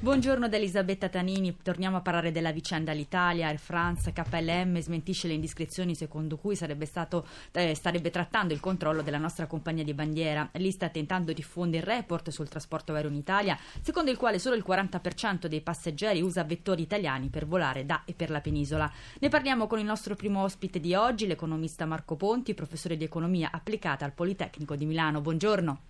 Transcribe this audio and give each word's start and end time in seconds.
Buongiorno 0.00 0.48
da 0.48 0.56
Elisabetta 0.56 1.08
Tanini, 1.08 1.56
torniamo 1.60 1.96
a 1.96 2.00
parlare 2.00 2.30
della 2.30 2.52
vicenda 2.52 2.92
all'Italia, 2.92 3.48
Air 3.48 3.58
France, 3.58 4.12
KLM 4.12 4.78
smentisce 4.78 5.26
le 5.26 5.34
indiscrezioni 5.34 5.96
secondo 5.96 6.36
cui 6.36 6.54
sarebbe, 6.54 6.86
stato, 6.86 7.26
eh, 7.50 7.74
starebbe 7.74 8.10
trattando 8.10 8.54
il 8.54 8.60
controllo 8.60 9.02
della 9.02 9.18
nostra 9.18 9.46
compagnia 9.48 9.82
di 9.82 9.94
bandiera. 9.94 10.48
L'Istat 10.52 10.94
intanto 10.98 11.32
diffonde 11.32 11.78
il 11.78 11.82
report 11.82 12.30
sul 12.30 12.48
trasporto 12.48 12.92
aereo 12.92 13.10
in 13.10 13.16
Italia, 13.16 13.58
secondo 13.80 14.12
il 14.12 14.16
quale 14.16 14.38
solo 14.38 14.54
il 14.54 14.64
40% 14.64 15.46
dei 15.46 15.62
passeggeri 15.62 16.22
usa 16.22 16.44
vettori 16.44 16.82
italiani 16.82 17.28
per 17.28 17.44
volare 17.44 17.84
da 17.84 18.02
e 18.04 18.14
per 18.14 18.30
la 18.30 18.40
penisola. 18.40 18.88
Ne 19.18 19.28
parliamo 19.28 19.66
con 19.66 19.80
il 19.80 19.84
nostro 19.84 20.14
primo 20.14 20.44
ospite 20.44 20.78
di 20.78 20.94
oggi, 20.94 21.26
l'economista 21.26 21.86
Marco 21.86 22.14
Ponti, 22.14 22.54
professore 22.54 22.96
di 22.96 23.02
economia 23.02 23.50
applicata 23.50 24.04
al 24.04 24.12
Politecnico 24.12 24.76
di 24.76 24.86
Milano. 24.86 25.20
Buongiorno. 25.20 25.80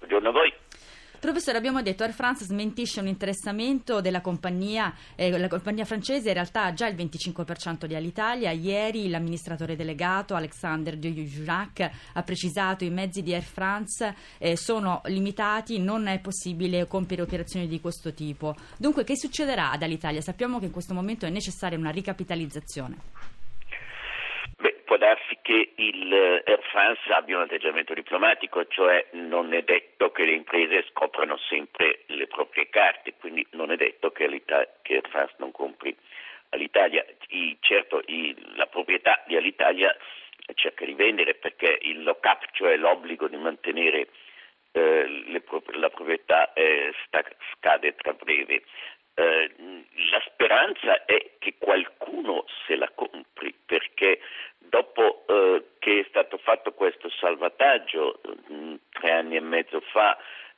Buongiorno 0.00 0.28
a 0.28 0.32
voi. 0.32 0.57
Professore, 1.20 1.58
abbiamo 1.58 1.82
detto 1.82 2.04
Air 2.04 2.12
France 2.12 2.44
smentisce 2.44 3.00
un 3.00 3.08
interessamento 3.08 4.00
della 4.00 4.20
compagnia, 4.20 4.94
eh, 5.16 5.36
la 5.36 5.48
compagnia 5.48 5.84
francese 5.84 6.28
in 6.28 6.34
realtà 6.34 6.64
ha 6.64 6.72
già 6.72 6.86
il 6.86 6.94
25% 6.94 7.86
di 7.86 7.96
Alitalia. 7.96 8.52
Ieri 8.52 9.08
l'amministratore 9.08 9.74
delegato 9.74 10.36
Alexander 10.36 10.96
de 10.96 11.12
Jurac 11.12 11.90
ha 12.12 12.22
precisato 12.22 12.76
che 12.78 12.84
i 12.84 12.90
mezzi 12.90 13.22
di 13.22 13.34
Air 13.34 13.42
France 13.42 14.14
eh, 14.38 14.56
sono 14.56 15.00
limitati, 15.06 15.80
non 15.80 16.06
è 16.06 16.20
possibile 16.20 16.86
compiere 16.86 17.22
operazioni 17.22 17.66
di 17.66 17.80
questo 17.80 18.12
tipo. 18.14 18.54
Dunque 18.76 19.02
che 19.02 19.16
succederà 19.16 19.72
ad 19.72 19.82
Alitalia? 19.82 20.20
Sappiamo 20.20 20.60
che 20.60 20.66
in 20.66 20.72
questo 20.72 20.94
momento 20.94 21.26
è 21.26 21.30
necessaria 21.30 21.76
una 21.76 21.90
ricapitalizzazione 21.90 22.96
che 25.48 25.72
il 25.76 26.12
eh, 26.12 26.42
Air 26.44 26.60
France 26.64 27.00
abbia 27.10 27.38
un 27.38 27.44
atteggiamento 27.44 27.94
diplomatico, 27.94 28.66
cioè 28.66 29.06
non 29.12 29.54
è 29.54 29.62
detto 29.62 30.12
che 30.12 30.26
le 30.26 30.32
imprese 30.32 30.84
scoprano 30.90 31.38
sempre 31.38 32.00
le 32.08 32.26
proprie 32.26 32.68
carte, 32.68 33.14
quindi 33.18 33.46
non 33.52 33.70
è 33.70 33.76
detto 33.76 34.10
che, 34.10 34.28
che 34.82 34.94
Air 34.94 35.08
France 35.08 35.32
non 35.38 35.50
compri 35.50 35.96
all'Italia. 36.50 37.02
I, 37.28 37.56
certo 37.60 38.02
i, 38.08 38.36
la 38.56 38.66
proprietà 38.66 39.24
di 39.26 39.36
Alitalia 39.36 39.96
cerca 40.52 40.84
di 40.84 40.92
vendere 40.92 41.34
perché 41.34 41.78
il 41.80 42.02
lock-up, 42.02 42.44
cioè 42.52 42.76
l'obbligo 42.76 43.26
di 43.26 43.36
mantenere 43.36 44.08
eh, 44.72 45.06
le, 45.06 45.42
la 45.78 45.88
proprietà, 45.88 46.52
eh, 46.52 46.92
sta, 47.06 47.24
scade 47.54 47.94
tra 47.94 48.12
breve. 48.12 48.64
Eh, 49.14 49.50
la 50.10 50.22
speranza 50.26 51.06
è 51.06 51.30
che 51.38 51.54
qualcuno 51.58 52.44
se 52.66 52.76
la 52.76 52.90
compri 52.94 53.52
perché 53.64 54.20
dopo 54.68 55.24
eh, 55.26 55.64
che 55.78 56.00
è 56.00 56.04
stato 56.08 56.38
fatto 56.38 56.72
questo 56.72 57.08
mh, 58.48 58.54
mm, 58.54 58.74
tre 58.90 59.10
anni 59.10 59.36
e 59.36 59.40
mezzo 59.40 59.80
fa 59.80 60.16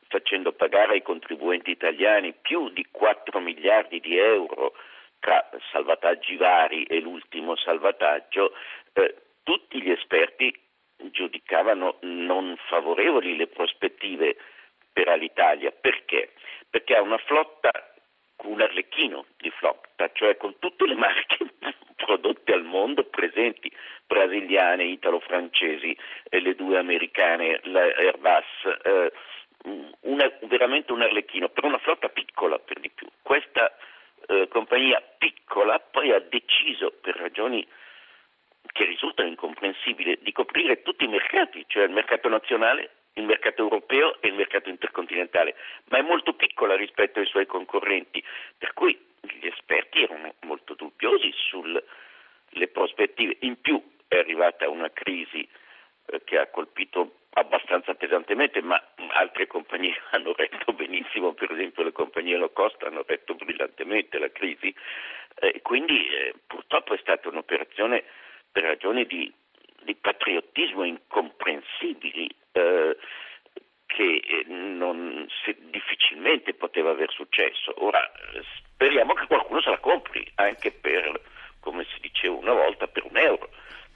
facendo 0.08 0.52
pagare 0.52 0.94
ai 0.94 1.02
contribuenti 1.02 1.70
italiani 1.70 2.32
più 2.32 2.68
di 2.70 2.86
4 2.90 3.38
miliardi 3.40 4.00
di 4.00 4.16
euro 4.18 4.74
tra 5.20 5.48
salvataggi 5.70 6.36
vari 6.36 6.84
e 6.84 7.00
l'ultimo 7.00 7.54
salvataggio, 7.56 8.52
eh, 8.94 9.14
tutti 9.42 9.80
gli 9.80 9.90
esperti 9.90 10.52
giudicavano 10.96 11.98
non 12.00 12.56
favorevoli 12.68 13.36
le 13.36 13.46
prospettive 13.46 14.36
per 14.92 15.08
l'Italia. 15.18 15.70
Perché? 15.70 16.32
Perché 16.68 16.96
ha 16.96 17.02
una 17.02 17.18
flotta 17.18 17.70
un 18.44 18.60
arlecchino 18.60 19.26
di 19.36 19.50
flotta, 19.50 20.10
cioè 20.12 20.36
con 20.36 20.58
tutte 20.58 20.86
le 20.86 20.94
marche 20.96 21.38
prodotte 22.10 22.52
al 22.52 22.64
mondo 22.64 23.04
presenti, 23.04 23.70
brasiliane, 24.04 24.82
italo-francesi, 24.82 25.96
e 26.28 26.40
le 26.40 26.56
due 26.56 26.76
americane, 26.76 27.60
la 27.64 27.82
Airbus, 27.82 28.44
eh, 28.82 29.12
una, 30.00 30.32
veramente 30.42 30.90
un 30.90 31.02
arlecchino, 31.02 31.50
per 31.50 31.64
una 31.64 31.78
flotta 31.78 32.08
piccola 32.08 32.58
per 32.58 32.80
di 32.80 32.90
più. 32.90 33.06
Questa 33.22 33.76
eh, 34.26 34.48
compagnia 34.48 35.00
piccola 35.18 35.78
poi 35.78 36.10
ha 36.10 36.18
deciso, 36.18 36.92
per 37.00 37.14
ragioni 37.14 37.64
che 38.72 38.84
risultano 38.84 39.28
incomprensibili, 39.28 40.18
di 40.20 40.32
coprire 40.32 40.82
tutti 40.82 41.04
i 41.04 41.08
mercati, 41.08 41.64
cioè 41.68 41.84
il 41.84 41.90
mercato 41.90 42.28
nazionale 42.28 42.90
il 43.14 43.24
mercato 43.24 43.62
europeo 43.62 44.20
e 44.20 44.28
il 44.28 44.34
mercato 44.34 44.68
intercontinentale, 44.68 45.56
ma 45.86 45.98
è 45.98 46.02
molto 46.02 46.32
piccola 46.34 46.76
rispetto 46.76 47.18
ai 47.18 47.26
suoi 47.26 47.44
concorrenti, 47.44 48.22
per 48.56 48.72
cui 48.72 48.96
gli 49.20 49.46
esperti 49.46 50.02
erano 50.02 50.34
molto 50.42 50.74
dubbiosi 50.74 51.32
sulle 51.34 51.84
prospettive. 53.20 53.36
In 53.40 53.60
più 53.60 53.82
è 54.08 54.18
arrivata 54.18 54.68
una 54.68 54.90
crisi 54.90 55.46
eh, 56.06 56.22
che 56.24 56.38
ha 56.38 56.46
colpito 56.48 57.16
abbastanza 57.32 57.94
pesantemente, 57.94 58.60
ma 58.62 58.82
altre 59.12 59.46
compagnie 59.46 59.94
hanno 60.10 60.32
retto 60.34 60.72
benissimo, 60.72 61.32
per 61.32 61.52
esempio 61.52 61.82
le 61.82 61.92
compagnie 61.92 62.36
low 62.36 62.52
cost 62.52 62.82
hanno 62.82 63.04
retto 63.06 63.34
brillantemente 63.34 64.18
la 64.18 64.30
crisi, 64.30 64.74
eh, 65.40 65.60
quindi 65.62 66.08
eh, 66.08 66.34
purtroppo 66.46 66.94
è 66.94 66.98
stata 66.98 67.28
un'operazione 67.28 68.04
per 68.50 68.64
ragioni 68.64 69.06
di 69.06 69.32
di 69.82 69.94
patriottismo 69.94 70.84
incomprensibili 70.84 72.28
che 73.86 74.44
non, 74.46 75.26
difficilmente 75.70 76.52
poteva 76.52 76.90
aver 76.90 77.10
successo. 77.10 77.72
Ora 77.82 78.10
speriamo 78.74 79.14
che 79.14 79.26
qualcuno 79.26 79.62
se 79.62 79.70
la 79.70 79.78
compri 79.78 80.30
anche 80.34 80.70
per, 80.70 81.18
come 81.60 81.84
si 81.92 82.00
diceva 82.00 82.36
una 82.36 82.52
volta, 82.52 82.86
per 82.86 83.04
un 83.04 83.16
euro 83.16 83.50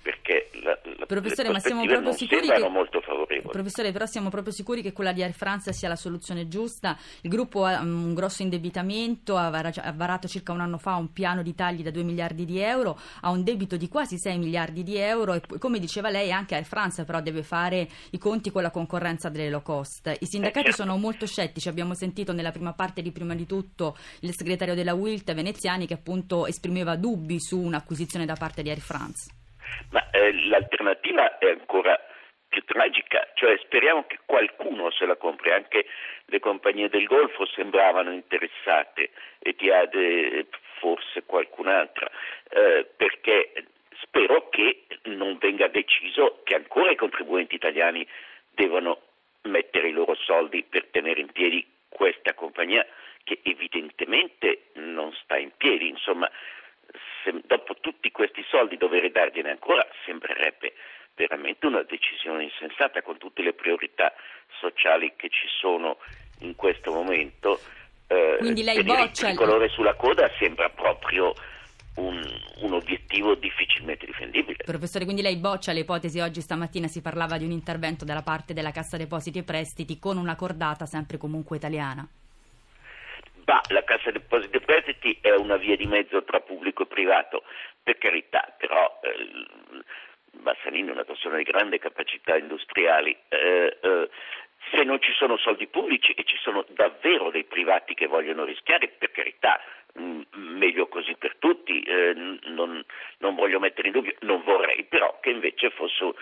perché 0.04 0.50
la, 0.62 0.78
la, 0.98 1.06
Professore, 1.06 1.48
ma 1.48 1.58
siamo 1.60 1.82
proprio 1.86 2.12
sicuri 2.12 2.46
che, 2.46 2.68
molto 2.68 3.00
favorevoli. 3.00 3.48
Professore, 3.50 3.90
però 3.90 4.04
siamo 4.04 4.28
proprio 4.28 4.52
sicuri 4.52 4.82
che 4.82 4.92
quella 4.92 5.12
di 5.12 5.22
Air 5.22 5.32
France 5.32 5.72
sia 5.72 5.88
la 5.88 5.96
soluzione 5.96 6.46
giusta. 6.46 6.98
Il 7.22 7.30
gruppo 7.30 7.64
ha 7.64 7.80
un 7.80 8.12
grosso 8.12 8.42
indebitamento, 8.42 9.38
ha 9.38 9.48
varato 9.48 10.28
circa 10.28 10.52
un 10.52 10.60
anno 10.60 10.76
fa 10.76 10.96
un 10.96 11.10
piano 11.10 11.42
di 11.42 11.54
tagli 11.54 11.82
da 11.82 11.90
2 11.90 12.02
miliardi 12.02 12.44
di 12.44 12.58
euro, 12.58 12.98
ha 13.22 13.30
un 13.30 13.42
debito 13.42 13.78
di 13.78 13.88
quasi 13.88 14.18
6 14.18 14.36
miliardi 14.36 14.82
di 14.82 14.98
euro 14.98 15.32
e 15.32 15.40
come 15.58 15.78
diceva 15.78 16.10
lei 16.10 16.30
anche 16.30 16.54
Air 16.54 16.64
France 16.64 17.04
però 17.04 17.22
deve 17.22 17.42
fare 17.42 17.88
i 18.10 18.18
conti 18.18 18.50
con 18.50 18.60
la 18.60 18.70
concorrenza 18.70 19.30
delle 19.30 19.48
low 19.48 19.62
cost. 19.62 20.14
I 20.20 20.26
sindacati 20.26 20.66
eh, 20.66 20.70
certo. 20.72 20.82
sono 20.82 20.98
molto 20.98 21.26
scettici, 21.26 21.70
abbiamo 21.70 21.94
sentito 21.94 22.34
nella 22.34 22.50
prima 22.50 22.74
parte 22.74 23.00
di 23.00 23.10
prima 23.10 23.34
di 23.34 23.46
tutto 23.46 23.96
il 24.20 24.34
segretario 24.36 24.74
della 24.74 24.92
WILT 24.92 25.32
Veneziani 25.32 25.86
che 25.86 25.94
appunto 25.94 26.46
esprimeva 26.46 26.94
dubbi 26.96 27.40
su 27.40 27.58
un'acquisizione 27.58 28.26
da 28.26 28.34
parte 28.34 28.62
di 28.62 28.68
Air 28.68 28.80
France. 28.80 29.42
Ma 29.90 30.10
eh, 30.10 30.32
l'alternativa 30.46 31.38
è 31.38 31.50
ancora 31.50 31.98
più 32.48 32.62
tragica, 32.64 33.26
cioè 33.34 33.58
speriamo 33.58 34.04
che 34.06 34.18
qualcuno 34.24 34.90
se 34.92 35.06
la 35.06 35.16
compri, 35.16 35.50
anche 35.50 35.86
le 36.26 36.38
compagnie 36.38 36.88
del 36.88 37.06
Golfo 37.06 37.46
sembravano 37.46 38.12
interessate, 38.12 39.10
Etihad 39.40 40.46
forse 40.78 41.24
qualcun'altra, 41.24 42.08
eh, 42.50 42.86
perché 42.96 43.52
spero 44.02 44.48
che 44.50 44.86
non 45.04 45.38
venga 45.38 45.66
deciso 45.66 46.42
che 46.44 46.54
ancora 46.54 46.90
i 46.90 46.96
contribuenti 46.96 47.56
italiani 47.56 48.06
devono 48.50 49.00
mettere 49.42 49.88
i 49.88 49.92
loro 49.92 50.14
soldi 50.14 50.62
per 50.62 50.86
tenere 50.90 51.20
in 51.20 51.32
piedi 51.32 51.66
questa 51.88 52.34
compagnia 52.34 52.86
che 53.24 53.40
evidentemente 53.42 54.66
non 54.74 55.12
sta 55.14 55.38
in 55.38 55.50
piedi, 55.56 55.88
insomma 55.88 56.30
se, 57.24 57.32
dopo 57.46 57.74
tutti 57.80 58.10
questi 58.12 58.44
soldi 58.48 58.76
dover 58.76 59.10
dargliene 59.10 59.50
ancora 59.50 59.84
sembrerebbe 60.04 60.74
veramente 61.16 61.66
una 61.66 61.82
decisione 61.82 62.44
insensata 62.44 63.02
con 63.02 63.18
tutte 63.18 63.42
le 63.42 63.54
priorità 63.54 64.12
sociali 64.60 65.14
che 65.16 65.28
ci 65.28 65.46
sono 65.60 65.98
in 66.40 66.54
questo 66.54 66.92
momento. 66.92 67.58
Eh, 68.06 68.36
Quindi 68.38 68.62
lei 68.62 68.82
boccia 68.82 69.30
il 69.30 69.36
colore 69.36 69.68
sulla 69.68 69.94
coda 69.94 70.30
sembra 70.38 70.68
proprio 70.68 71.32
un, 71.96 72.20
un, 72.62 72.72
obiettivo 72.72 73.34
difficilmente 73.36 74.04
difendibile. 74.04 74.64
Professore, 74.64 75.04
quindi 75.04 75.22
lei 75.22 75.36
boccia 75.36 75.72
l'ipotesi, 75.72 76.18
oggi 76.18 76.40
stamattina 76.40 76.88
si 76.88 77.00
parlava 77.00 77.38
di 77.38 77.44
un 77.44 77.52
intervento 77.52 78.04
dalla 78.04 78.22
parte 78.22 78.52
della 78.52 78.72
Cassa 78.72 78.96
Depositi 78.96 79.38
e 79.38 79.44
Prestiti 79.44 79.98
con 79.98 80.16
una 80.16 80.34
cordata 80.34 80.86
sempre 80.86 81.16
comunque 81.16 81.56
italiana. 81.56 82.06
Bah, 83.44 83.60
la 83.68 83.84
Cassa 83.84 84.10
Depositi 84.10 84.56
e 84.56 84.60
Prestiti 84.60 85.18
è 85.20 85.34
una 85.34 85.56
via 85.56 85.76
di 85.76 85.84
mezzo 85.84 86.24
tra 86.24 86.40
pubblico 86.40 86.84
e 86.84 86.86
privato, 86.86 87.42
per 87.82 87.98
carità, 87.98 88.54
però 88.56 89.00
eh, 89.02 89.84
Bassanini 90.30 90.88
è 90.88 90.92
una 90.92 91.04
persona 91.04 91.36
di 91.36 91.42
grande 91.42 91.78
capacità 91.78 92.38
industriali. 92.38 93.14
Eh, 93.28 93.76
eh, 93.82 94.08
se 94.70 94.82
non 94.82 94.98
ci 95.02 95.12
sono 95.12 95.36
soldi 95.36 95.66
pubblici 95.66 96.12
e 96.12 96.24
ci 96.24 96.38
sono 96.40 96.64
davvero 96.70 97.30
dei 97.30 97.44
privati 97.44 97.92
che 97.92 98.06
vogliono 98.06 98.44
rischiare, 98.44 98.88
per 98.88 99.10
carità, 99.10 99.60
mm, 100.00 100.22
meglio 100.32 100.86
così 100.86 101.14
per 101.18 101.36
tutti, 101.38 101.82
eh, 101.82 102.14
non, 102.14 102.82
non, 103.18 103.34
voglio 103.34 103.60
mettere 103.60 103.88
in 103.88 103.92
dubbio, 103.92 104.14
non 104.20 104.42
vorrei 104.42 104.84
però 104.84 105.18
che 105.20 105.28
invece 105.28 105.68
fosse 105.68 106.14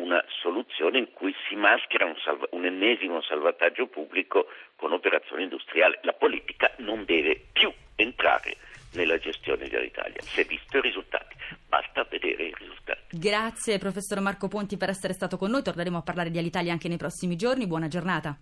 una 0.00 0.24
soluzione 0.42 0.98
in 0.98 1.12
cui 1.12 1.34
si 1.48 1.54
maschera 1.54 2.06
un, 2.06 2.16
salva- 2.22 2.48
un, 2.52 2.64
ennesimo 2.64 3.22
salvataggio 3.22 3.86
pubblico 3.86 4.46
con 4.76 4.92
operazione 4.92 5.42
industriale. 5.42 6.00
La 6.02 6.12
politica 6.12 6.72
non 6.78 7.04
deve 7.04 7.48
più 7.52 7.72
entrare 7.96 8.56
nella 8.92 9.18
gestione 9.18 9.68
dell'Italia, 9.68 10.20
si 10.22 10.40
è 10.40 10.44
visto 10.44 10.78
i 10.78 10.80
risultati. 10.80 11.36
basta 11.68 12.06
vedere 12.08 12.44
i 12.44 12.54
risultati. 12.56 13.18
Grazie 13.18 13.78
professor 13.78 14.20
Marco 14.20 14.48
Ponti 14.48 14.76
per 14.76 14.88
essere 14.88 15.12
stato 15.12 15.36
con 15.36 15.50
noi, 15.50 15.62
torneremo 15.62 15.98
a 15.98 16.02
parlare 16.02 16.30
di 16.30 16.38
Alitalia 16.38 16.72
anche 16.72 16.88
nei 16.88 16.96
prossimi 16.96 17.36
giorni, 17.36 17.66
buona 17.66 17.88
giornata. 17.88 18.36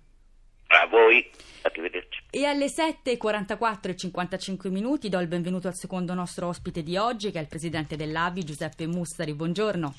A 0.70 0.86
voi, 0.86 1.28
arrivederci. 1.62 2.24
E 2.30 2.44
alle 2.44 2.66
7.44 2.66 3.88
e 3.88 3.96
55 3.96 4.70
minuti 4.70 5.08
do 5.08 5.18
il 5.18 5.26
benvenuto 5.26 5.66
al 5.66 5.74
secondo 5.74 6.12
nostro 6.12 6.48
ospite 6.48 6.82
di 6.82 6.96
oggi, 6.96 7.30
che 7.30 7.38
è 7.38 7.42
il 7.42 7.48
presidente 7.48 7.96
dell'ABI, 7.96 8.44
Giuseppe 8.44 8.86
Mustari. 8.86 9.34
Buongiorno. 9.34 9.94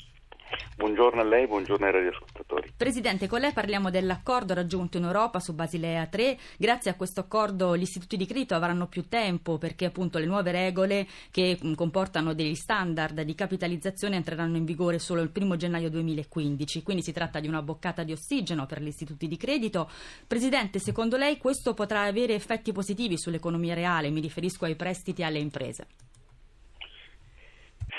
Buongiorno 0.79 1.19
a 1.19 1.25
lei, 1.25 1.45
buongiorno 1.45 1.85
ai 1.85 1.91
radioascoltatori. 1.91 2.71
Presidente, 2.77 3.27
con 3.27 3.41
lei 3.41 3.51
parliamo 3.51 3.89
dell'accordo 3.89 4.53
raggiunto 4.53 4.95
in 4.95 5.03
Europa 5.03 5.41
su 5.41 5.53
Basilea 5.53 6.07
3. 6.07 6.37
Grazie 6.57 6.91
a 6.91 6.95
questo 6.95 7.19
accordo 7.19 7.75
gli 7.75 7.81
istituti 7.81 8.15
di 8.15 8.25
credito 8.25 8.55
avranno 8.55 8.87
più 8.87 9.09
tempo 9.09 9.57
perché 9.57 9.83
appunto 9.83 10.19
le 10.19 10.25
nuove 10.25 10.53
regole 10.53 11.05
che 11.31 11.57
comportano 11.75 12.33
degli 12.33 12.55
standard 12.55 13.23
di 13.23 13.35
capitalizzazione 13.35 14.15
entreranno 14.15 14.55
in 14.55 14.63
vigore 14.63 14.99
solo 14.99 15.19
il 15.19 15.31
1 15.35 15.57
gennaio 15.57 15.89
2015. 15.89 16.81
Quindi 16.81 17.03
si 17.03 17.11
tratta 17.11 17.41
di 17.41 17.49
una 17.49 17.61
boccata 17.61 18.03
di 18.03 18.13
ossigeno 18.13 18.65
per 18.65 18.81
gli 18.81 18.87
istituti 18.87 19.27
di 19.27 19.35
credito. 19.35 19.89
Presidente, 20.25 20.79
secondo 20.79 21.17
lei 21.17 21.37
questo 21.39 21.73
potrà 21.73 22.03
avere 22.03 22.35
effetti 22.35 22.71
positivi 22.71 23.17
sull'economia 23.17 23.73
reale? 23.73 24.11
Mi 24.11 24.21
riferisco 24.21 24.63
ai 24.63 24.77
prestiti 24.77 25.23
alle 25.23 25.39
imprese. 25.39 25.87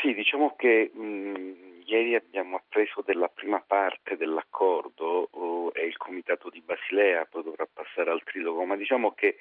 Sì, 0.00 0.14
diciamo 0.14 0.54
che 0.56 0.90
mh, 0.94 1.69
ieri 1.90 2.14
abbiamo 2.14 2.56
appreso 2.56 3.02
della 3.04 3.28
prima 3.28 3.60
parte 3.60 4.16
dell'accordo 4.16 5.28
oh, 5.30 5.70
e 5.74 5.86
il 5.86 5.96
Comitato 5.96 6.48
di 6.48 6.60
Basilea 6.60 7.24
poi 7.24 7.42
dovrà 7.42 7.66
passare 7.66 8.10
al 8.10 8.22
trilogo, 8.22 8.64
ma 8.64 8.76
diciamo 8.76 9.12
che 9.12 9.36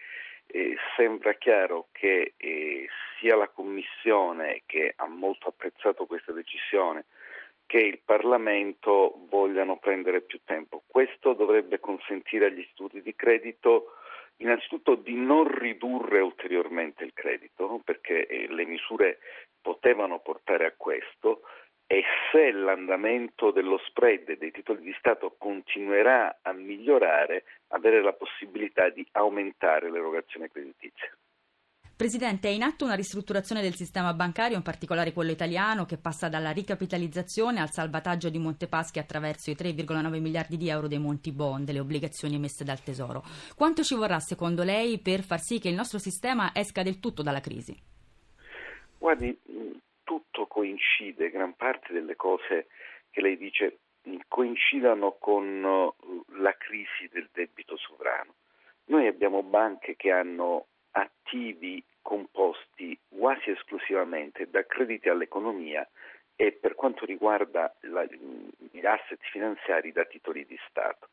eh, 0.48 0.76
sembra 0.96 1.34
chiaro 1.34 1.90
che 1.92 2.34
eh, 2.38 2.88
sia 3.20 3.36
la 3.36 3.48
Commissione 3.50 4.64
che 4.66 4.94
ha 4.96 5.08
molto 5.08 5.50
apprezzato 5.50 6.08
questa 6.08 6.32
decisione 6.32 7.06
che 7.68 7.78
il 7.78 8.00
Parlamento 8.04 9.28
vogliano 9.30 9.78
prendere 9.78 10.22
più 10.22 10.40
tempo. 10.44 10.82
Questo 10.88 11.34
dovrebbe 11.34 11.80
consentire 11.80 12.48
agli 12.48 12.62
istituti 12.62 13.04
di 13.04 13.16
credito 13.16 13.94
innanzitutto 14.38 14.96
di 14.96 15.14
non 15.16 15.48
ridurre 15.48 16.20
ulteriormente 16.20 17.04
il 17.04 17.14
credito, 17.14 17.80
perché 17.84 18.26
eh, 18.26 18.48
le 18.50 18.66
misure 18.66 19.20
potevano 19.62 20.20
portare 20.20 20.66
a 20.66 20.74
questo, 20.76 21.42
e 21.92 22.04
se 22.32 22.52
l'andamento 22.52 23.50
dello 23.50 23.80
spread 23.88 24.38
dei 24.38 24.52
titoli 24.52 24.82
di 24.82 24.94
Stato 25.00 25.34
continuerà 25.40 26.38
a 26.44 26.54
migliorare, 26.54 27.46
avere 27.70 28.04
la 28.04 28.14
possibilità 28.14 28.90
di 28.90 29.04
aumentare 29.14 29.90
l'erogazione 29.90 30.52
creditizia. 30.52 31.10
Presidente, 31.96 32.48
è 32.48 32.52
in 32.52 32.62
atto 32.62 32.86
una 32.86 32.94
ristrutturazione 32.94 33.64
del 33.64 33.74
sistema 33.74 34.14
bancario, 34.14 34.56
in 34.56 34.62
particolare 34.62 35.14
quello 35.14 35.32
italiano, 35.32 35.86
che 35.86 35.98
passa 35.98 36.30
dalla 36.30 36.52
ricapitalizzazione 36.52 37.60
al 37.60 37.72
salvataggio 37.72 38.30
di 38.30 38.38
Montepaschi 38.38 39.00
attraverso 39.00 39.50
i 39.50 39.56
3,9 39.56 40.20
miliardi 40.22 40.58
di 40.58 40.70
euro 40.70 40.88
dei 40.88 41.00
Monti 41.00 41.32
Bond, 41.32 41.66
delle 41.66 41.80
obbligazioni 41.80 42.36
emesse 42.36 42.64
dal 42.64 42.84
Tesoro. 42.84 43.24
Quanto 43.56 43.82
ci 43.82 43.96
vorrà, 43.96 44.20
secondo 44.20 44.62
lei, 44.64 45.00
per 45.00 45.24
far 45.24 45.40
sì 45.40 45.60
che 45.60 45.70
il 45.70 45.76
nostro 45.76 45.98
sistema 45.98 46.52
esca 46.54 46.84
del 46.84 47.00
tutto 47.00 47.24
dalla 47.24 47.42
crisi? 47.42 47.76
Guardi, 49.00 49.36
tutto 50.10 50.48
coincide, 50.48 51.30
gran 51.30 51.54
parte 51.54 51.94
delle 51.94 52.16
cose 52.16 52.66
che 53.12 53.22
lei 53.22 53.38
dice 53.38 53.78
coincidano 54.28 55.18
con 55.20 55.64
uh, 55.64 56.24
la 56.38 56.58
crisi 56.58 57.08
del 57.12 57.30
debito 57.32 57.78
sovrano. 57.78 58.34
Noi 58.86 59.06
abbiamo 59.06 59.44
banche 59.44 59.96
che 59.96 60.10
hanno 60.10 60.66
attivi 60.94 61.84
composti 62.02 62.98
quasi 63.08 63.52
esclusivamente 63.52 64.50
da 64.50 64.66
crediti 64.66 65.10
all'economia 65.10 65.88
e 66.36 66.54
per 66.54 66.74
quanto 66.74 67.06
riguarda 67.06 67.72
la, 67.82 68.04
gli 68.06 68.84
asset 68.84 69.20
finanziari 69.32 69.92
da 69.92 70.06
titoli 70.06 70.44
di 70.44 70.58
Stato. 70.70 71.10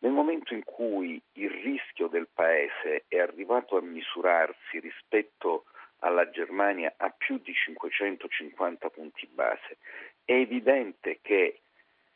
Nel 0.00 0.12
momento 0.12 0.52
in 0.52 0.62
cui 0.62 1.18
il 1.34 1.50
rischio 1.50 2.08
del 2.08 2.28
Paese 2.30 3.04
è 3.08 3.18
arrivato 3.18 3.78
a 3.78 3.80
misurarsi 3.80 4.78
rispetto 4.78 5.64
alla 6.00 6.28
Germania 6.30 6.94
a 6.96 7.10
più 7.10 7.38
di 7.38 7.52
550 7.52 8.90
punti 8.90 9.26
base. 9.32 9.78
È 10.24 10.32
evidente 10.32 11.20
che 11.22 11.60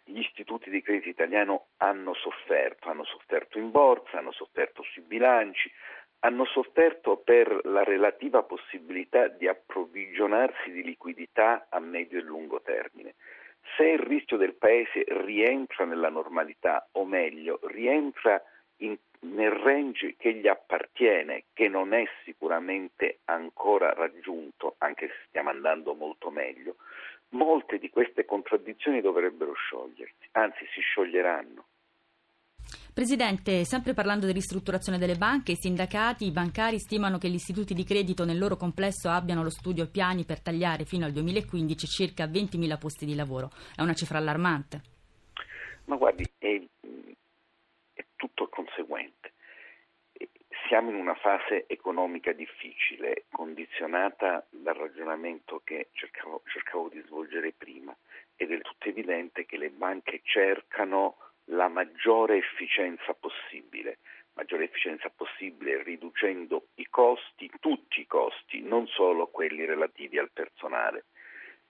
gli 0.05 0.19
istituti 0.19 0.71
di 0.71 0.83
credito 0.83 1.09
italiano 1.09 1.67
hanno 1.79 2.15
sofferto, 2.15 2.89
hanno 2.89 3.05
sofferto 3.05 3.59
in 3.59 3.71
borsa, 3.71 4.19
hanno 4.19 4.33
sofferto 4.33 4.83
sui 4.83 5.03
bilanci, 5.03 5.71
hanno 6.21 6.45
sofferto 6.45 7.17
per 7.17 7.61
la 7.65 7.85
relativa 7.85 8.43
possibilità 8.43 9.29
di 9.29 9.49
approvvigionarsi 9.49 10.71
di 10.71 10.83
liquidità 10.83 11.67
a 11.71 11.79
medio 11.79 12.19
e 12.19 12.23
lungo 12.23 12.61
termine. 12.61 13.15
Se 13.77 13.85
il 13.85 14.01
rischio 14.01 14.37
del 14.37 14.55
Paese 14.55 15.05
rientra 15.07 15.85
nella 15.85 16.11
normalità, 16.11 16.89
o 16.93 17.05
meglio, 17.05 17.61
rientra 17.63 18.43
in 18.79 18.97
nel 19.21 19.51
range 19.51 20.15
che 20.17 20.35
gli 20.35 20.47
appartiene, 20.47 21.45
che 21.53 21.69
non 21.69 21.93
è 21.93 22.05
sicuramente 22.25 23.19
ancora 23.27 23.93
raggiunto, 23.93 24.77
anche 24.79 25.09
se 25.09 25.15
stiamo 25.29 25.51
andando 25.51 25.95
molto 25.95 26.31
meglio, 26.31 26.77
molte 27.31 27.79
di 27.79 27.91
queste 27.91 28.25
contraddizioni 28.25 29.01
dovrebbero 29.01 29.53
sciogliersi, 29.53 30.29
anzi 30.33 30.65
si 30.73 30.81
scioglieranno. 30.81 31.67
Presidente, 32.93 33.65
sempre 33.65 33.95
parlando 33.95 34.27
di 34.27 34.33
ristrutturazione 34.33 34.99
delle 34.99 35.15
banche, 35.15 35.53
i 35.53 35.57
sindacati, 35.57 36.27
i 36.27 36.33
bancari 36.33 36.79
stimano 36.79 37.19
che 37.19 37.29
gli 37.29 37.35
istituti 37.35 37.73
di 37.73 37.85
credito 37.85 38.25
nel 38.25 38.37
loro 38.37 38.57
complesso 38.57 39.09
abbiano 39.09 39.41
allo 39.41 39.51
studio 39.51 39.89
piani 39.89 40.25
per 40.25 40.43
tagliare 40.43 40.85
fino 40.85 41.07
al 41.07 41.13
2015 41.13 41.87
circa 41.87 42.27
20.000 42.27 42.79
posti 42.79 43.07
di 43.07 43.15
lavoro. 43.15 43.51
È 43.75 43.81
una 43.81 43.95
cifra 43.95 44.19
allarmante. 44.19 44.83
Ma 45.85 45.97
guardi, 45.97 46.25
è, 46.37 46.61
è 48.21 48.27
tutto 48.27 48.49
conseguente. 48.49 49.33
Siamo 50.69 50.91
in 50.91 50.97
una 50.97 51.15
fase 51.15 51.65
economica 51.67 52.33
difficile, 52.33 53.25
condizionata 53.31 54.47
dal 54.51 54.75
ragionamento 54.75 55.63
che 55.65 55.89
cercavo, 55.93 56.43
cercavo 56.47 56.89
di 56.89 57.03
svolgere 57.07 57.53
prima. 57.57 57.97
È 58.37 58.45
del 58.45 58.61
tutto 58.61 58.89
evidente 58.89 59.47
che 59.47 59.57
le 59.57 59.71
banche 59.71 60.21
cercano 60.23 61.17
la 61.47 61.69
maggiore 61.69 62.37
efficienza 62.37 63.15
possibile, 63.15 63.99
maggiore 64.35 64.65
efficienza 64.65 65.11
possibile 65.11 65.83
riducendo 65.83 66.69
i 66.75 66.87
costi, 66.89 67.51
tutti 67.59 68.01
i 68.01 68.07
costi, 68.07 68.61
non 68.63 68.87
solo 68.87 69.27
quelli 69.29 69.65
relativi 69.65 70.19
al 70.19 70.31
personale. 70.31 71.07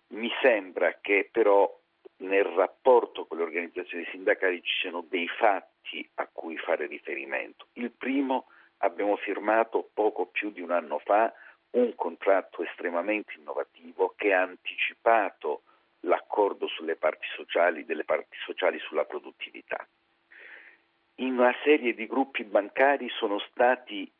Mi 0.08 0.30
sembra 0.42 0.98
che 1.00 1.28
però 1.30 1.78
nel 2.18 2.44
rapporto 2.44 3.24
con 3.24 3.38
le 3.38 3.44
organizzazioni 3.44 4.04
sindacali 4.10 4.62
ci 4.62 4.80
siano 4.80 5.06
dei 5.08 5.28
fatti 5.28 5.69
a 6.14 6.28
cui 6.32 6.56
fare 6.58 6.86
riferimento. 6.86 7.66
Il 7.74 7.90
primo, 7.90 8.46
abbiamo 8.78 9.16
firmato 9.16 9.90
poco 9.92 10.26
più 10.26 10.50
di 10.50 10.60
un 10.60 10.70
anno 10.70 10.98
fa 10.98 11.32
un 11.70 11.94
contratto 11.94 12.62
estremamente 12.62 13.34
innovativo 13.36 14.14
che 14.16 14.32
ha 14.32 14.42
anticipato 14.42 15.62
l'accordo 16.00 16.66
sulle 16.66 16.96
parti 16.96 17.26
sociali, 17.34 17.84
delle 17.84 18.04
parti 18.04 18.36
sociali 18.44 18.78
sulla 18.80 19.04
produttività. 19.04 19.86
In 21.16 21.38
una 21.38 21.54
serie 21.62 21.94
di 21.94 22.06
gruppi 22.06 22.44
bancari 22.44 23.08
sono 23.10 23.38
stati 23.50 24.10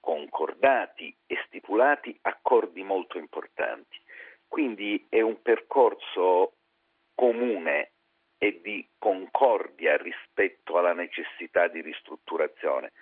concordati 0.00 1.14
e 1.26 1.38
stipulati 1.46 2.18
accordi 2.22 2.82
molto 2.82 3.18
importanti. 3.18 3.98
Quindi 4.48 5.06
è 5.08 5.20
un 5.20 5.40
percorso 5.40 6.54
comune 7.14 7.92
e 8.42 8.60
di 8.62 8.88
concordia 8.96 9.98
rispetto 9.98 10.78
alla 10.78 10.94
necessità 10.94 11.68
di 11.68 11.82
ristrutturazione. 11.82 12.92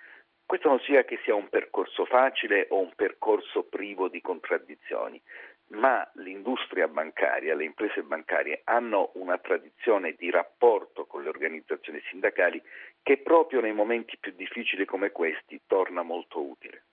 Questo 0.45 0.67
non 0.67 0.79
significa 0.79 1.07
che 1.07 1.21
sia 1.23 1.33
un 1.33 1.47
percorso 1.47 2.03
facile 2.03 2.67
o 2.71 2.79
un 2.79 2.91
percorso 2.93 3.63
privo 3.63 4.09
di 4.09 4.19
contraddizioni, 4.19 5.21
ma 5.67 6.05
l'industria 6.15 6.89
bancaria, 6.89 7.55
le 7.55 7.63
imprese 7.63 8.01
bancarie 8.01 8.61
hanno 8.65 9.11
una 9.13 9.37
tradizione 9.37 10.15
di 10.17 10.29
rapporto 10.29 11.05
con 11.05 11.23
le 11.23 11.29
organizzazioni 11.29 12.01
sindacali 12.09 12.61
che 13.01 13.19
proprio 13.19 13.61
nei 13.61 13.73
momenti 13.73 14.17
più 14.19 14.33
difficili 14.35 14.83
come 14.83 15.11
questi 15.11 15.61
torna 15.67 16.01
molto 16.01 16.41
utile. 16.41 16.83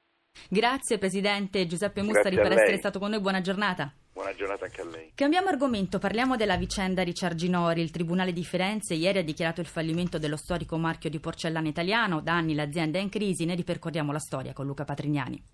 Grazie 0.48 0.98
Presidente 0.98 1.66
Giuseppe 1.66 2.02
Mustari 2.02 2.36
per 2.36 2.52
essere 2.52 2.76
stato 2.76 3.00
con 3.00 3.10
noi, 3.10 3.20
buona 3.20 3.40
giornata. 3.40 3.92
Buona 4.16 4.34
giornata 4.34 4.64
anche 4.64 4.80
a 4.80 4.84
lei. 4.86 5.12
Cambiamo 5.14 5.48
argomento, 5.48 5.98
parliamo 5.98 6.36
della 6.36 6.56
vicenda 6.56 7.02
Ricciarginori. 7.02 7.82
Il 7.82 7.90
Tribunale 7.90 8.32
di 8.32 8.44
Firenze 8.44 8.94
ieri 8.94 9.18
ha 9.18 9.22
dichiarato 9.22 9.60
il 9.60 9.66
fallimento 9.66 10.16
dello 10.16 10.38
storico 10.38 10.78
marchio 10.78 11.10
di 11.10 11.20
porcellana 11.20 11.68
italiano. 11.68 12.22
Da 12.22 12.32
anni 12.32 12.54
l'azienda 12.54 12.98
è 12.98 13.02
in 13.02 13.10
crisi, 13.10 13.44
ne 13.44 13.54
ripercorriamo 13.54 14.12
la 14.12 14.18
storia 14.18 14.54
con 14.54 14.64
Luca 14.64 14.86
Patrignani. 14.86 15.44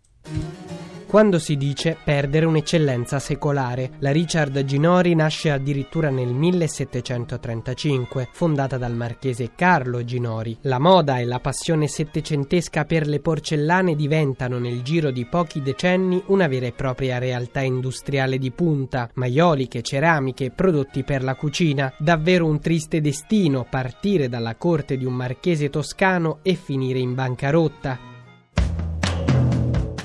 Quando 1.12 1.38
si 1.38 1.58
dice 1.58 1.94
perdere 2.02 2.46
un'eccellenza 2.46 3.18
secolare. 3.18 3.90
La 3.98 4.10
Richard 4.12 4.64
Ginori 4.64 5.14
nasce 5.14 5.50
addirittura 5.50 6.08
nel 6.08 6.32
1735, 6.32 8.30
fondata 8.32 8.78
dal 8.78 8.94
marchese 8.94 9.50
Carlo 9.54 10.04
Ginori. 10.04 10.56
La 10.62 10.78
moda 10.78 11.18
e 11.18 11.26
la 11.26 11.38
passione 11.38 11.86
settecentesca 11.86 12.86
per 12.86 13.06
le 13.06 13.20
porcellane 13.20 13.94
diventano 13.94 14.58
nel 14.58 14.80
giro 14.80 15.10
di 15.10 15.26
pochi 15.26 15.60
decenni 15.60 16.22
una 16.28 16.48
vera 16.48 16.64
e 16.64 16.72
propria 16.72 17.18
realtà 17.18 17.60
industriale 17.60 18.38
di 18.38 18.50
punta, 18.50 19.10
maioliche, 19.12 19.82
ceramiche, 19.82 20.50
prodotti 20.50 21.02
per 21.02 21.22
la 21.22 21.34
cucina. 21.34 21.92
Davvero 21.98 22.46
un 22.46 22.58
triste 22.58 23.02
destino 23.02 23.66
partire 23.68 24.30
dalla 24.30 24.54
corte 24.56 24.96
di 24.96 25.04
un 25.04 25.12
marchese 25.12 25.68
toscano 25.68 26.38
e 26.40 26.54
finire 26.54 27.00
in 27.00 27.12
bancarotta 27.12 28.11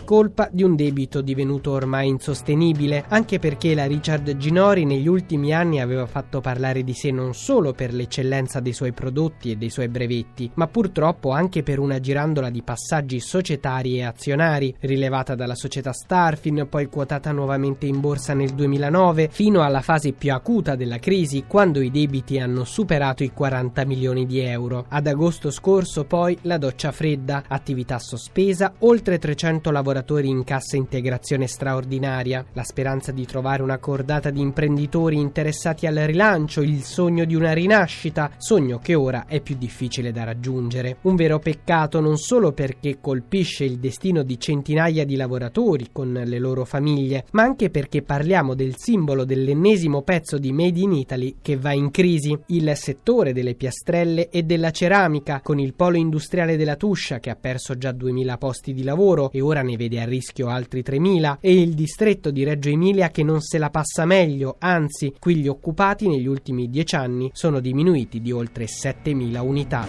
colpa 0.08 0.48
di 0.50 0.64
un 0.64 0.78
debito 0.78 1.20
divenuto 1.20 1.72
ormai 1.72 2.08
insostenibile, 2.08 3.04
anche 3.10 3.40
perché 3.40 3.76
la 3.76 3.84
Richard 3.84 4.38
Ginori 4.38 4.86
negli 4.86 5.06
ultimi 5.06 5.54
anni 5.54 5.82
aveva 5.82 6.06
fatto 6.06 6.40
parlare 6.40 6.86
di 6.86 6.94
sé 6.94 7.12
non 7.12 7.34
solo 7.34 7.74
per 7.74 7.94
l'eccellenza 7.94 8.62
dei 8.62 8.72
suoi 8.72 8.94
prodotti 8.94 9.52
e 9.52 9.58
dei 9.58 9.70
suoi 9.70 9.90
brevetti, 9.90 10.50
ma 10.54 10.68
purtroppo 10.68 11.32
anche 11.32 11.62
per 11.62 11.80
una 11.80 12.00
girandola 12.00 12.50
di 12.50 12.62
passaggi 12.62 13.20
societari 13.20 13.98
e 13.98 14.06
azionari, 14.06 14.74
rilevata 14.80 15.36
dalla 15.36 15.56
società 15.56 15.92
Starfin, 15.92 16.68
poi 16.70 16.86
quotata 16.86 17.34
nuovamente 17.34 17.86
in 17.86 18.00
borsa 18.00 18.34
nel 18.34 18.52
2009, 18.52 19.28
fino 19.30 19.62
alla 19.62 19.82
fase 19.82 20.14
più 20.14 20.32
acuta 20.32 20.78
della 20.78 21.00
crisi, 21.00 21.44
quando 21.46 21.82
i 21.82 21.92
debiti 21.92 22.40
hanno 22.40 22.64
superato 22.64 23.26
i 23.26 23.34
40 23.34 23.84
milioni 23.84 24.26
di 24.26 24.40
euro. 24.40 24.86
Ad 24.88 25.06
agosto 25.06 25.52
scorso 25.52 26.06
poi 26.06 26.38
la 26.44 26.58
doccia 26.58 26.94
fredda, 26.94 27.44
attività 27.46 28.00
sospesa, 28.00 28.72
oltre 28.80 29.20
300 29.20 29.70
lavoratori 29.70 29.96
lavoratori 29.98 30.30
in 30.30 30.44
cassa 30.44 30.76
integrazione 30.76 31.48
straordinaria, 31.48 32.46
la 32.54 32.64
speranza 32.64 33.12
di 33.12 33.26
trovare 33.26 33.64
una 33.64 33.80
cordata 33.80 34.30
di 34.30 34.42
imprenditori 34.42 35.18
interessati 35.18 35.88
al 35.88 35.96
rilancio, 35.96 36.62
il 36.62 36.84
sogno 36.84 37.26
di 37.26 37.34
una 37.34 37.54
rinascita, 37.54 38.32
sogno 38.38 38.78
che 38.78 38.94
ora 38.94 39.26
è 39.28 39.42
più 39.42 39.56
difficile 39.58 40.12
da 40.12 40.24
raggiungere. 40.24 40.98
Un 41.02 41.16
vero 41.16 41.40
peccato 41.40 42.00
non 42.00 42.18
solo 42.18 42.52
perché 42.52 43.00
colpisce 43.02 43.64
il 43.64 43.80
destino 43.80 44.22
di 44.22 44.40
centinaia 44.40 45.06
di 45.06 45.16
lavoratori 45.16 45.90
con 45.92 46.12
le 46.14 46.40
loro 46.40 46.64
famiglie, 46.64 47.26
ma 47.32 47.44
anche 47.44 47.70
perché 47.70 48.04
parliamo 48.04 48.54
del 48.54 48.76
simbolo 48.78 49.26
dell'ennesimo 49.26 50.04
pezzo 50.04 50.38
di 50.38 50.52
Made 50.52 50.80
in 50.80 50.94
Italy 50.94 51.38
che 51.42 51.58
va 51.58 51.74
in 51.74 51.90
crisi, 51.90 52.38
il 52.48 52.72
settore 52.76 53.34
delle 53.34 53.56
piastrelle 53.56 54.30
e 54.30 54.44
della 54.44 54.72
ceramica, 54.72 55.42
con 55.42 55.60
il 55.60 55.74
polo 55.74 55.98
industriale 55.98 56.56
della 56.56 56.76
Tuscia 56.76 57.20
che 57.20 57.32
ha 57.32 57.36
perso 57.36 57.78
già 57.78 57.92
2000 57.92 58.38
posti 58.38 58.74
di 58.74 58.84
lavoro 58.84 59.32
e 59.32 59.42
ora 59.42 59.62
ne 59.62 59.76
vede 59.76 59.87
vede 59.88 60.02
a 60.02 60.06
rischio 60.06 60.50
altri 60.50 60.84
3.000 60.86 61.38
e 61.40 61.62
il 61.62 61.74
distretto 61.74 62.30
di 62.30 62.44
Reggio 62.44 62.70
Emilia 62.70 63.10
che 63.10 63.24
non 63.24 63.42
se 63.42 63.58
la 63.58 63.70
passa 63.70 64.06
meglio, 64.06 64.58
anzi 64.60 65.16
qui 65.18 65.38
gli 65.38 65.48
occupati 65.48 66.08
negli 66.08 66.28
ultimi 66.28 66.70
10 66.70 66.96
anni 66.96 67.30
sono 67.34 67.60
diminuiti 67.60 68.22
di 68.22 68.32
oltre 68.32 68.66
7.000 68.66 69.40
unità. 69.40 69.88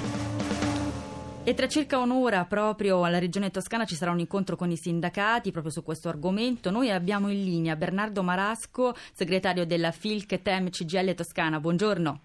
E 1.43 1.55
tra 1.55 1.67
circa 1.67 1.99
un'ora 1.99 2.45
proprio 2.45 3.05
alla 3.05 3.19
Regione 3.19 3.51
Toscana 3.51 3.87
ci 3.87 3.95
sarà 3.95 4.11
un 4.11 4.19
incontro 4.19 4.55
con 4.55 4.71
i 4.71 4.77
sindacati 4.77 5.51
proprio 5.51 5.73
su 5.73 5.83
questo 5.83 6.11
argomento. 6.11 6.71
Noi 6.71 6.91
abbiamo 6.91 7.31
in 7.31 7.43
linea 7.43 7.75
Bernardo 7.75 8.23
Marasco, 8.23 8.95
segretario 9.15 9.65
della 9.65 9.91
FILC 9.91 10.43
TEM 10.43 10.69
CGL 10.69 11.15
Toscana. 11.15 11.59
Buongiorno. 11.59 12.21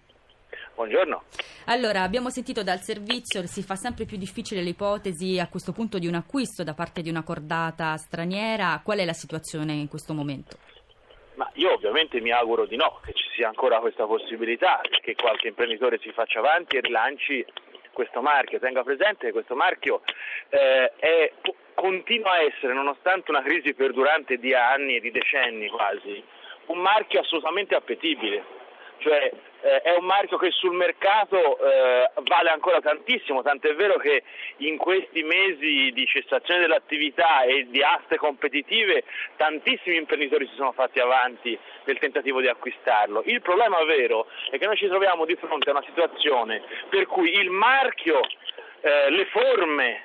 Buongiorno. 0.74 1.22
Allora, 1.66 2.02
abbiamo 2.02 2.30
sentito 2.30 2.64
dal 2.64 2.80
servizio, 2.80 3.46
si 3.46 3.62
fa 3.62 3.76
sempre 3.76 4.04
più 4.04 4.16
difficile 4.16 4.60
l'ipotesi 4.60 5.38
a 5.38 5.48
questo 5.48 5.72
punto 5.72 5.98
di 5.98 6.08
un 6.08 6.14
acquisto 6.14 6.64
da 6.64 6.74
parte 6.74 7.00
di 7.00 7.08
una 7.08 7.22
cordata 7.22 7.96
straniera. 7.96 8.80
Qual 8.82 8.98
è 8.98 9.04
la 9.04 9.12
situazione 9.12 9.72
in 9.74 9.88
questo 9.88 10.14
momento? 10.14 10.58
Ma 11.36 11.48
io 11.54 11.72
ovviamente 11.72 12.20
mi 12.20 12.32
auguro 12.32 12.66
di 12.66 12.76
no, 12.76 13.00
che 13.04 13.12
ci 13.12 13.28
sia 13.34 13.48
ancora 13.48 13.78
questa 13.78 14.04
possibilità, 14.06 14.80
che 15.00 15.14
qualche 15.14 15.48
imprenditore 15.48 15.98
si 16.02 16.10
faccia 16.12 16.40
avanti 16.40 16.76
e 16.76 16.80
rilanci 16.80 17.44
questo 17.92 18.20
marchio. 18.20 18.58
Tenga 18.58 18.82
presente 18.82 19.26
che 19.26 19.32
questo 19.32 19.54
marchio 19.54 20.02
eh, 20.48 20.92
è, 20.96 21.32
continua 21.74 22.32
a 22.32 22.42
essere, 22.42 22.74
nonostante 22.74 23.30
una 23.30 23.42
crisi 23.42 23.74
perdurante 23.74 24.38
di 24.38 24.52
anni 24.54 24.96
e 24.96 25.00
di 25.00 25.12
decenni 25.12 25.68
quasi, 25.68 26.22
un 26.66 26.78
marchio 26.78 27.20
assolutamente 27.20 27.74
appetibile 27.74 28.62
cioè 29.04 29.30
eh, 29.60 29.82
è 29.82 29.94
un 29.96 30.06
marchio 30.06 30.38
che 30.38 30.50
sul 30.50 30.74
mercato 30.74 31.58
eh, 31.58 32.10
vale 32.22 32.48
ancora 32.48 32.80
tantissimo, 32.80 33.42
tant'è 33.42 33.74
vero 33.74 33.98
che 33.98 34.22
in 34.58 34.78
questi 34.78 35.22
mesi 35.22 35.90
di 35.92 36.06
cessazione 36.06 36.60
dell'attività 36.60 37.42
e 37.42 37.66
di 37.68 37.82
aste 37.82 38.16
competitive 38.16 39.04
tantissimi 39.36 39.96
imprenditori 39.96 40.46
si 40.46 40.54
sono 40.54 40.72
fatti 40.72 41.00
avanti 41.00 41.56
nel 41.84 41.98
tentativo 41.98 42.40
di 42.40 42.48
acquistarlo. 42.48 43.22
Il 43.26 43.42
problema 43.42 43.82
vero 43.84 44.26
è 44.50 44.58
che 44.58 44.64
noi 44.64 44.76
ci 44.76 44.88
troviamo 44.88 45.26
di 45.26 45.36
fronte 45.36 45.68
a 45.68 45.72
una 45.72 45.84
situazione 45.84 46.62
per 46.88 47.06
cui 47.06 47.30
il 47.34 47.50
marchio, 47.50 48.20
eh, 48.80 49.10
le 49.10 49.26
forme 49.26 50.02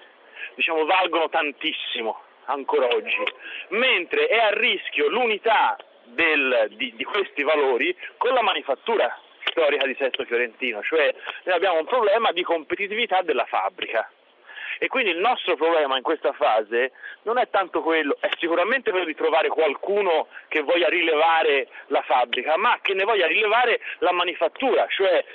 diciamo, 0.56 0.84
valgono 0.84 1.30
tantissimo 1.30 2.22
ancora 2.46 2.88
oggi, 2.88 3.24
mentre 3.70 4.28
è 4.28 4.40
a 4.40 4.50
rischio 4.50 5.08
l'unità 5.08 5.78
del, 6.14 6.68
di, 6.72 6.94
di 6.96 7.04
questi 7.04 7.44
valori 7.44 7.96
con 8.18 8.34
la 8.34 8.42
manifattura 8.42 9.18
storica 9.46 9.86
di 9.86 9.96
Sesto 9.98 10.24
Fiorentino, 10.26 10.82
cioè 10.84 11.14
noi 11.44 11.56
abbiamo 11.56 11.80
un 11.80 11.86
problema 11.86 12.32
di 12.32 12.44
competitività 12.44 13.22
della 13.22 13.46
fabbrica. 13.46 14.10
E 14.82 14.88
quindi 14.88 15.12
il 15.12 15.18
nostro 15.18 15.56
problema 15.56 15.98
in 15.98 16.04
questa 16.04 16.32
fase 16.32 16.94
non 17.24 17.38
è 17.38 17.50
tanto 17.50 17.82
quello, 17.82 18.16
è 18.22 18.30
sicuramente 18.38 18.92
quello 18.92 19.06
di 19.06 19.16
trovare 19.16 19.50
qualcuno 19.50 20.28
che 20.48 20.62
voglia 20.62 20.88
rilevare 20.88 21.68
la 21.88 22.02
fabbrica, 22.02 22.56
ma 22.56 22.80
che 22.82 22.94
ne 22.94 23.04
voglia 23.04 23.28
rilevare 23.28 23.82
la 24.00 24.14
manifattura, 24.14 24.88
cioè 24.88 25.26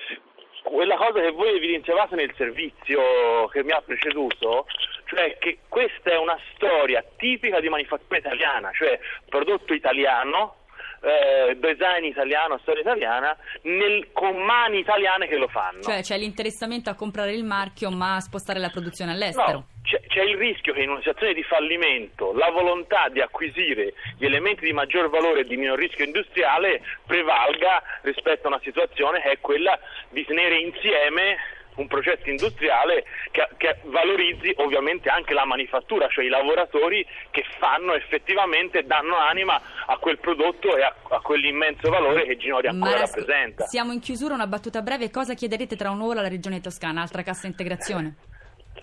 quella 0.63 0.97
cosa 0.97 1.21
che 1.21 1.31
voi 1.31 1.57
evidenziavate 1.57 2.17
nel 2.17 2.33
servizio 2.37 3.47
che 3.49 3.63
mi 3.63 3.73
ha 3.73 3.83
preceduto, 3.83 4.67
cioè 5.05 5.37
che 5.37 5.59
questa 5.69 6.13
è 6.13 6.17
una 6.17 6.39
storia 6.55 7.05
tipica 7.19 7.61
di 7.61 7.69
manifattura 7.69 8.19
italiana, 8.19 8.71
cioè 8.73 8.99
prodotto 9.29 9.75
italiano 9.75 10.64
eh, 11.05 11.57
design 11.57 12.05
italiano, 12.05 12.59
storia 12.59 12.81
italiana, 12.81 13.37
nel, 13.63 14.09
con 14.13 14.37
mani 14.37 14.79
italiane 14.79 15.27
che 15.27 15.37
lo 15.37 15.49
fanno. 15.49 15.83
Cioè 15.83 16.01
c'è 16.01 16.17
l'interessamento 16.17 16.91
a 16.91 16.95
comprare 16.95 17.33
il 17.33 17.45
marchio 17.45 17.91
ma 17.91 18.17
a 18.17 18.21
spostare 18.21 18.59
la 18.59 18.71
produzione 18.71 19.13
all'estero? 19.13 19.53
No. 19.53 19.67
C'è, 19.83 20.01
c'è, 20.07 20.23
il 20.23 20.39
rischio 20.39 20.73
che 20.73 20.81
in 20.81 20.89
una 20.89 21.01
situazione 21.01 21.35
di 21.35 21.43
fallimento 21.43 22.33
la 22.33 22.51
volontà 22.51 23.11
di 23.11 23.21
acquisire 23.21 23.93
gli 24.17 24.25
elementi 24.25 24.65
di 24.65 24.73
maggior 24.73 25.11
valore 25.11 25.41
e 25.41 25.45
di 25.45 25.59
minor 25.59 25.79
rischio 25.79 26.07
industriale 26.07 26.81
prevalga 27.07 27.83
rispetto 28.01 28.47
a 28.47 28.49
una 28.49 28.61
situazione 28.63 29.21
che 29.21 29.33
è 29.33 29.41
quella 29.41 29.79
di 30.09 30.25
tenere 30.25 30.59
insieme 30.59 31.37
un 31.77 31.87
progetto 31.87 32.29
industriale 32.29 33.05
che, 33.31 33.49
che, 33.57 33.79
valorizzi 33.85 34.53
ovviamente 34.57 35.09
anche 35.09 35.35
la 35.35 35.45
manifattura, 35.45 36.09
cioè 36.09 36.25
i 36.25 36.29
lavoratori 36.29 37.07
che 37.31 37.45
fanno 37.59 37.95
effettivamente, 37.95 38.85
danno 38.85 39.17
anima 39.17 39.61
a 39.87 39.97
quel 39.99 40.19
prodotto 40.19 40.77
e 40.77 40.83
a, 40.83 40.95
a 41.11 41.21
quell'immenso 41.21 41.91
valore 41.91 42.25
che 42.25 42.37
Ginori 42.37 42.69
ancora 42.69 42.93
Marasco, 42.93 43.19
rappresenta. 43.19 43.65
Siamo 43.67 43.93
in 43.93 44.01
chiusura, 44.01 44.35
una 44.35 44.47
battuta 44.47 44.83
breve, 44.83 45.11
cosa 45.11 45.35
chiederete 45.35 45.77
tra 45.77 45.91
un'ora 45.91 46.21
alla 46.21 46.29
Regione 46.29 46.61
Toscana? 46.61 47.03
Altra 47.03 47.23
cassa 47.23 47.47
integrazione? 47.47 48.17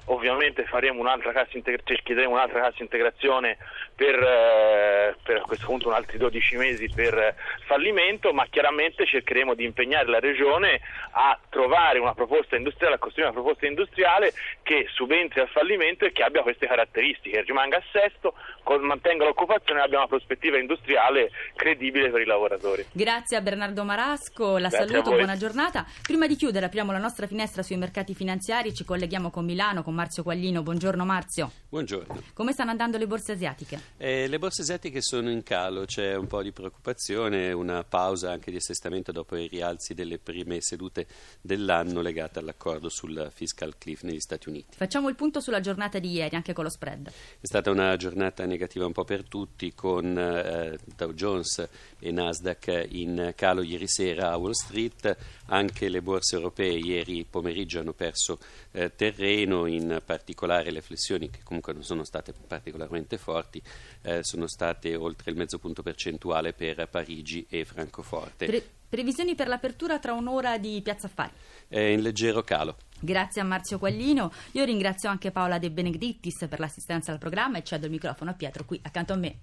ovviamente 0.05 0.65
faremo 0.65 0.99
un'altra 0.99 1.31
cassa 1.31 1.57
integrazione, 1.57 2.01
chiederemo 2.03 2.33
un'altra 2.33 2.61
cassa 2.61 2.81
integrazione 2.81 3.57
per, 4.01 4.15
eh, 4.15 5.15
per, 5.21 5.37
a 5.37 5.41
questo 5.41 5.67
punto 5.67 5.87
un 5.87 5.93
altri 5.93 6.17
12 6.17 6.57
mesi 6.57 6.89
per 6.89 7.35
fallimento, 7.67 8.33
ma 8.33 8.47
chiaramente 8.49 9.05
cercheremo 9.05 9.53
di 9.53 9.63
impegnare 9.63 10.07
la 10.07 10.17
Regione 10.17 10.81
a 11.11 11.37
trovare 11.49 11.99
una 11.99 12.15
proposta 12.15 12.55
industriale, 12.55 12.95
a 12.95 12.97
costruire 12.97 13.29
una 13.29 13.39
proposta 13.39 13.67
industriale 13.67 14.33
che 14.63 14.87
subentri 14.91 15.41
al 15.41 15.49
fallimento 15.49 16.05
e 16.05 16.11
che 16.13 16.23
abbia 16.23 16.41
queste 16.41 16.65
caratteristiche, 16.65 17.43
rimanga 17.43 17.77
a 17.77 17.83
sesto, 17.91 18.33
mantenga 18.79 19.23
l'occupazione 19.25 19.81
e 19.81 19.83
abbia 19.83 19.99
una 19.99 20.07
prospettiva 20.07 20.57
industriale 20.57 21.29
credibile 21.55 22.09
per 22.09 22.21
i 22.21 22.25
lavoratori. 22.25 22.83
Grazie 22.91 23.37
a 23.37 23.41
Bernardo 23.41 23.83
Marasco, 23.83 24.57
la 24.57 24.69
Grazie 24.69 24.87
saluto, 24.87 25.11
buona 25.11 25.37
giornata. 25.37 25.85
Prima 26.01 26.25
di 26.25 26.35
chiudere 26.35 26.65
apriamo 26.65 26.91
la 26.91 26.97
nostra 26.97 27.27
finestra 27.27 27.61
sui 27.61 27.77
mercati 27.77 28.15
finanziari, 28.15 28.73
ci 28.73 28.83
colleghiamo 28.83 29.29
con 29.29 29.45
Milano, 29.45 29.83
con 29.83 29.93
Marzio 29.93 30.23
Quaglino. 30.23 30.63
Buongiorno 30.63 31.05
Marzio. 31.05 31.51
Buongiorno. 31.69 32.19
Come 32.33 32.51
stanno 32.51 32.71
andando 32.71 32.97
le 32.97 33.05
borse 33.05 33.33
asiatiche? 33.33 33.90
Eh, 33.97 34.27
le 34.27 34.39
borse 34.39 34.63
asiatiche 34.63 34.99
sono 34.99 35.29
in 35.29 35.43
calo, 35.43 35.85
c'è 35.85 36.15
un 36.15 36.25
po' 36.25 36.41
di 36.41 36.51
preoccupazione, 36.51 37.51
una 37.51 37.83
pausa 37.83 38.31
anche 38.31 38.49
di 38.49 38.57
assestamento 38.57 39.11
dopo 39.11 39.35
i 39.35 39.47
rialzi 39.47 39.93
delle 39.93 40.17
prime 40.17 40.59
sedute 40.59 41.05
dell'anno 41.39 42.01
legate 42.01 42.39
all'accordo 42.39 42.89
sul 42.89 43.29
fiscal 43.31 43.77
cliff 43.77 44.01
negli 44.01 44.19
Stati 44.19 44.49
Uniti. 44.49 44.75
Facciamo 44.77 45.07
il 45.07 45.15
punto 45.15 45.39
sulla 45.39 45.59
giornata 45.59 45.99
di 45.99 46.13
ieri, 46.13 46.35
anche 46.35 46.51
con 46.51 46.63
lo 46.63 46.71
spread. 46.71 47.09
È 47.09 47.45
stata 47.45 47.69
una 47.69 47.95
giornata 47.95 48.43
negativa 48.45 48.87
un 48.87 48.91
po' 48.91 49.03
per 49.03 49.27
tutti, 49.27 49.73
con 49.75 50.17
eh, 50.17 50.79
Dow 50.95 51.13
Jones 51.13 51.69
e 51.99 52.11
Nasdaq 52.11 52.87
in 52.89 53.33
calo 53.35 53.61
ieri 53.61 53.87
sera 53.87 54.31
a 54.31 54.37
Wall 54.37 54.53
Street, 54.53 55.15
anche 55.45 55.89
le 55.89 56.01
borse 56.01 56.37
europee 56.37 56.73
ieri 56.73 57.23
pomeriggio 57.29 57.79
hanno 57.79 57.93
perso 57.93 58.39
eh, 58.71 58.95
terreno, 58.95 59.67
in 59.67 60.01
particolare 60.03 60.71
le 60.71 60.81
flessioni 60.81 61.29
che 61.29 61.41
comunque 61.43 61.73
non 61.73 61.83
sono 61.83 62.03
state 62.03 62.33
particolarmente 62.47 63.19
forti 63.19 63.61
eh, 64.01 64.23
sono 64.23 64.47
state 64.47 64.95
oltre 64.95 65.31
il 65.31 65.37
mezzo 65.37 65.59
punto 65.59 65.81
percentuale 65.81 66.53
per 66.53 66.87
Parigi 66.89 67.45
e 67.49 67.65
Francoforte. 67.65 68.45
Pre- 68.45 68.69
previsioni 68.91 69.35
per 69.35 69.47
l'apertura 69.47 69.99
tra 69.99 70.13
un'ora 70.13 70.57
di 70.57 70.81
Piazza 70.83 71.07
Affari. 71.07 71.31
È 71.67 71.79
in 71.79 72.01
leggero 72.01 72.43
calo. 72.43 72.75
Grazie 72.99 73.41
a 73.41 73.45
Marzio 73.45 73.79
Quaglino. 73.79 74.31
Io 74.51 74.65
ringrazio 74.65 75.09
anche 75.09 75.31
Paola 75.31 75.57
De 75.57 75.71
Benedictis 75.71 76.45
per 76.49 76.59
l'assistenza 76.59 77.11
al 77.11 77.17
programma 77.17 77.57
e 77.57 77.63
cedo 77.63 77.85
il 77.85 77.91
microfono 77.91 78.31
a 78.31 78.33
Pietro 78.33 78.65
qui 78.65 78.79
accanto 78.83 79.13
a 79.13 79.15
me. 79.15 79.37